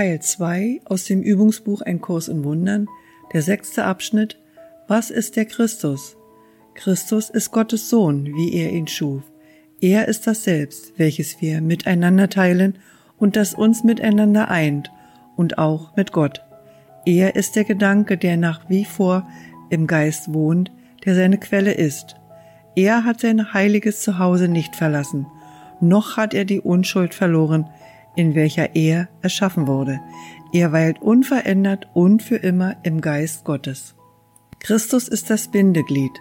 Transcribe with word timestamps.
Teil 0.00 0.18
2 0.18 0.80
aus 0.86 1.04
dem 1.04 1.20
Übungsbuch 1.20 1.82
Ein 1.82 2.00
Kurs 2.00 2.28
in 2.28 2.42
Wundern, 2.42 2.88
der 3.34 3.42
sechste 3.42 3.84
Abschnitt 3.84 4.40
Was 4.88 5.10
ist 5.10 5.36
der 5.36 5.44
Christus? 5.44 6.16
Christus 6.72 7.28
ist 7.28 7.50
Gottes 7.50 7.90
Sohn, 7.90 8.24
wie 8.24 8.54
er 8.54 8.72
ihn 8.72 8.86
schuf. 8.86 9.22
Er 9.78 10.08
ist 10.08 10.26
das 10.26 10.44
Selbst, 10.44 10.94
welches 10.96 11.42
wir 11.42 11.60
miteinander 11.60 12.30
teilen 12.30 12.78
und 13.18 13.36
das 13.36 13.52
uns 13.52 13.84
miteinander 13.84 14.48
eint 14.48 14.90
und 15.36 15.58
auch 15.58 15.94
mit 15.96 16.12
Gott. 16.12 16.40
Er 17.04 17.36
ist 17.36 17.54
der 17.54 17.64
Gedanke, 17.64 18.16
der 18.16 18.38
nach 18.38 18.70
wie 18.70 18.86
vor 18.86 19.28
im 19.68 19.86
Geist 19.86 20.32
wohnt, 20.32 20.72
der 21.04 21.14
seine 21.14 21.36
Quelle 21.36 21.72
ist. 21.72 22.16
Er 22.74 23.04
hat 23.04 23.20
sein 23.20 23.52
heiliges 23.52 24.00
Zuhause 24.00 24.48
nicht 24.48 24.76
verlassen, 24.76 25.26
noch 25.82 26.16
hat 26.16 26.32
er 26.32 26.46
die 26.46 26.60
Unschuld 26.60 27.12
verloren, 27.12 27.68
in 28.20 28.34
welcher 28.34 28.76
er 28.76 29.08
erschaffen 29.22 29.66
wurde. 29.66 29.98
Er 30.52 30.72
weilt 30.72 31.00
unverändert 31.00 31.88
und 31.94 32.22
für 32.22 32.36
immer 32.36 32.76
im 32.82 33.00
Geist 33.00 33.44
Gottes. 33.44 33.94
Christus 34.58 35.08
ist 35.08 35.30
das 35.30 35.48
Bindeglied, 35.48 36.12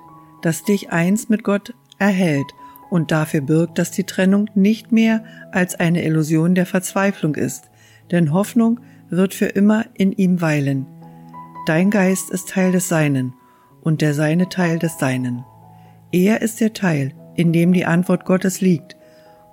das 0.41 0.63
dich 0.63 0.91
eins 0.91 1.27
mit 1.27 1.43
Gott 1.43 1.73
erhält 1.97 2.45
und 2.89 3.11
dafür 3.11 3.41
birgt, 3.41 3.77
dass 3.77 3.91
die 3.91 4.05
Trennung 4.05 4.49
nicht 4.55 4.93
mehr 4.93 5.25
als 5.51 5.75
eine 5.75 6.05
Illusion 6.05 6.55
der 6.55 6.65
Verzweiflung 6.65 7.35
ist, 7.35 7.69
denn 8.11 8.31
Hoffnung 8.31 8.79
wird 9.09 9.33
für 9.33 9.47
immer 9.47 9.85
in 9.93 10.13
ihm 10.13 10.39
weilen. 10.39 10.85
Dein 11.65 11.89
Geist 11.89 12.29
ist 12.29 12.47
Teil 12.47 12.71
des 12.71 12.87
Seinen 12.87 13.33
und 13.81 13.99
der 13.99 14.13
Seine 14.13 14.47
Teil 14.47 14.79
des 14.79 14.97
Seinen. 14.97 15.43
Er 16.13 16.41
ist 16.41 16.61
der 16.61 16.71
Teil, 16.71 17.13
in 17.35 17.51
dem 17.51 17.73
die 17.73 17.85
Antwort 17.85 18.23
Gottes 18.23 18.61
liegt, 18.61 18.95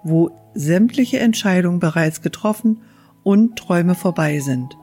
wo 0.04 0.30
sämtliche 0.56 1.18
Entscheidungen 1.18 1.80
bereits 1.80 2.22
getroffen 2.22 2.82
und 3.22 3.56
Träume 3.56 3.94
vorbei 3.94 4.40
sind. 4.40 4.76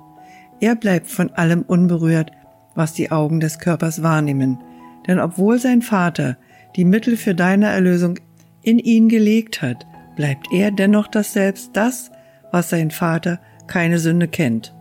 Er 0.59 0.75
bleibt 0.75 1.07
von 1.07 1.29
allem 1.31 1.63
unberührt, 1.63 2.31
was 2.75 2.93
die 2.93 3.11
Augen 3.11 3.39
des 3.39 3.59
Körpers 3.59 4.03
wahrnehmen, 4.03 4.59
denn 5.07 5.19
obwohl 5.19 5.59
sein 5.59 5.81
Vater 5.81 6.37
die 6.75 6.85
Mittel 6.85 7.17
für 7.17 7.35
deine 7.35 7.67
Erlösung 7.67 8.19
in 8.61 8.79
ihn 8.79 9.09
gelegt 9.09 9.61
hat, 9.61 9.85
bleibt 10.15 10.47
er 10.51 10.71
dennoch 10.71 11.07
das 11.07 11.33
Selbst, 11.33 11.71
das, 11.73 12.11
was 12.51 12.69
sein 12.69 12.91
Vater 12.91 13.39
keine 13.67 13.99
Sünde 13.99 14.27
kennt. 14.27 14.73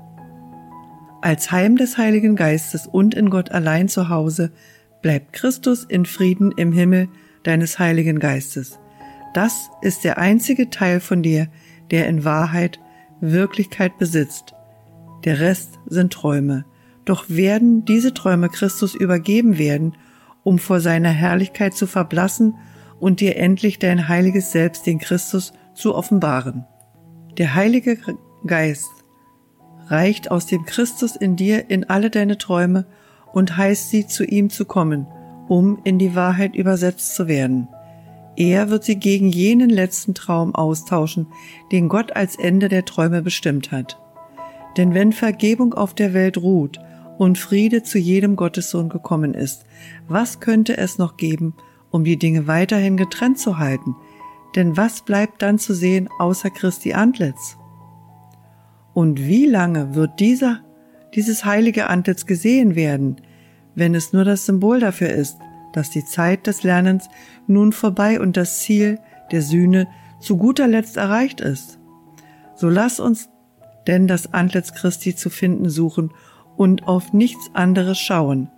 Als 1.20 1.52
Heim 1.52 1.76
des 1.76 1.98
Heiligen 1.98 2.36
Geistes 2.36 2.86
und 2.86 3.14
in 3.14 3.30
Gott 3.30 3.50
allein 3.50 3.88
zu 3.88 4.08
Hause 4.08 4.52
bleibt 5.02 5.32
Christus 5.32 5.84
in 5.84 6.04
Frieden 6.04 6.52
im 6.56 6.72
Himmel 6.72 7.08
deines 7.44 7.78
Heiligen 7.78 8.18
Geistes. 8.18 8.78
Das 9.33 9.70
ist 9.80 10.05
der 10.05 10.19
einzige 10.19 10.70
Teil 10.70 11.00
von 11.00 11.22
dir, 11.22 11.48
der 11.91 12.08
in 12.08 12.25
Wahrheit 12.25 12.80
Wirklichkeit 13.20 13.98
besitzt. 13.98 14.55
Der 15.25 15.41
Rest 15.41 15.78
sind 15.86 16.12
Träume. 16.12 16.64
Doch 17.05 17.25
werden 17.28 17.84
diese 17.84 18.14
Träume 18.14 18.48
Christus 18.48 18.94
übergeben 18.94 19.58
werden, 19.58 19.97
um 20.44 20.58
vor 20.58 20.80
seiner 20.80 21.10
Herrlichkeit 21.10 21.75
zu 21.75 21.86
verblassen 21.86 22.55
und 23.00 23.20
dir 23.20 23.36
endlich 23.36 23.78
dein 23.78 24.08
heiliges 24.08 24.53
Selbst, 24.53 24.86
den 24.86 24.98
Christus, 24.98 25.53
zu 25.75 25.94
offenbaren. 25.94 26.66
Der 27.38 27.55
Heilige 27.55 27.98
Geist 28.47 28.91
reicht 29.86 30.30
aus 30.30 30.47
dem 30.47 30.64
Christus 30.64 31.16
in 31.16 31.36
dir 31.36 31.70
in 31.70 31.84
alle 31.84 32.10
deine 32.10 32.38
Träume 32.38 32.86
und 33.33 33.56
heißt 33.56 33.91
sie, 33.91 34.06
zu 34.06 34.25
ihm 34.25 34.50
zu 34.50 34.64
kommen, 34.64 35.06
um 35.48 35.80
in 35.84 35.98
die 35.98 36.14
Wahrheit 36.14 36.55
übersetzt 36.55 37.14
zu 37.14 37.28
werden. 37.28 37.69
Er 38.36 38.70
wird 38.70 38.84
sie 38.84 38.97
gegen 38.97 39.28
jenen 39.28 39.70
letzten 39.70 40.14
Traum 40.14 40.55
austauschen, 40.55 41.27
den 41.70 41.88
Gott 41.88 42.16
als 42.16 42.36
Ende 42.36 42.69
der 42.69 42.84
Träume 42.84 43.22
bestimmt 43.22 43.72
hat. 43.72 43.98
Denn 44.76 44.94
wenn 44.94 45.12
Vergebung 45.12 45.75
auf 45.75 45.94
der 45.94 46.15
Welt 46.15 46.38
ruht 46.38 46.81
und 47.19 47.38
Friede 47.38 47.82
zu 47.82 47.98
jedem 47.98 48.37
Gottessohn 48.37 48.88
gekommen 48.88 49.34
ist, 49.34 49.66
was 50.09 50.41
könnte 50.41 50.78
es 50.78 50.98
noch 50.98 51.16
geben, 51.16 51.54
um 51.91 52.04
die 52.04 52.19
Dinge 52.19 52.47
weiterhin 52.47 52.97
getrennt 52.97 53.38
zu 53.38 53.59
halten? 53.59 53.94
Denn 54.56 54.76
was 54.76 55.03
bleibt 55.03 55.43
dann 55.43 55.59
zu 55.59 55.75
sehen 55.75 56.09
außer 56.19 56.50
Christi 56.50 56.94
Antlitz? 56.94 57.59
Und 58.94 59.20
wie 59.20 59.47
lange 59.47 59.94
wird 59.94 60.20
dieser, 60.20 60.60
dieses 61.14 61.44
heilige 61.44 61.88
Antlitz 61.88 62.26
gesehen 62.26 62.75
werden, 62.75 63.20
wenn 63.75 63.94
es 63.94 64.12
nur 64.12 64.25
das 64.25 64.47
Symbol 64.47 64.81
dafür 64.81 65.10
ist, 65.10 65.37
dass 65.72 65.91
die 65.91 66.05
Zeit 66.05 66.47
des 66.47 66.62
Lernens 66.62 67.09
nun 67.47 67.72
vorbei 67.72 68.21
und 68.21 68.37
das 68.37 68.60
Ziel 68.60 68.99
der 69.31 69.43
Sühne 69.43 69.88
zu 70.21 70.37
guter 70.37 70.69
Letzt 70.69 70.97
erreicht 70.97 71.41
ist. 71.41 71.78
So 72.55 72.69
lass 72.69 73.00
uns 73.00 73.28
denn 73.87 74.06
das 74.06 74.32
Antlitz 74.32 74.75
Christi 74.75 75.16
zu 75.16 75.31
finden 75.31 75.69
suchen 75.69 76.12
und 76.56 76.87
auf 76.87 77.12
nichts 77.12 77.50
anderes 77.55 77.99
schauen. 77.99 78.50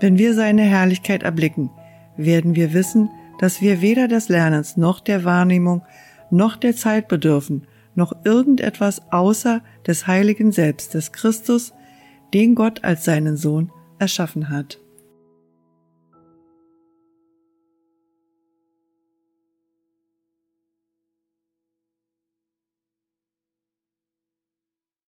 Wenn 0.00 0.18
wir 0.18 0.34
seine 0.34 0.62
Herrlichkeit 0.62 1.22
erblicken, 1.22 1.70
werden 2.16 2.54
wir 2.54 2.74
wissen, 2.74 3.08
dass 3.38 3.60
wir 3.60 3.80
weder 3.80 4.08
des 4.08 4.28
Lernens 4.28 4.76
noch 4.76 5.00
der 5.00 5.24
Wahrnehmung 5.24 5.82
noch 6.30 6.56
der 6.56 6.74
Zeit 6.74 7.08
bedürfen, 7.08 7.66
noch 7.94 8.12
irgendetwas 8.24 9.10
außer 9.10 9.62
des 9.86 10.06
heiligen 10.06 10.52
Selbst 10.52 10.94
des 10.94 11.12
Christus, 11.12 11.72
den 12.34 12.54
Gott 12.54 12.84
als 12.84 13.04
seinen 13.04 13.36
Sohn 13.36 13.70
erschaffen 13.98 14.50
hat. 14.50 14.78